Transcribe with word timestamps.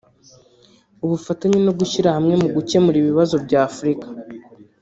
ubufatanye 1.05 1.59
no 1.65 1.73
gushyira 1.79 2.09
hamwe 2.15 2.33
mu 2.41 2.47
gukemura 2.55 2.97
ibibazo 2.99 3.35
by’Afurika 3.45 4.05